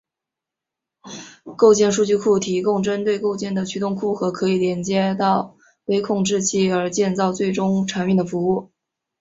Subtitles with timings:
[1.55, 8.71] 构件数据库提供针对构件的驱动库和可以连接到微控制器而建造最终产品的服务。